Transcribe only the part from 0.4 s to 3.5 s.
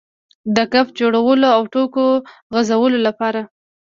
د ګپ جوړولو او ټوکو غځولو لپاره.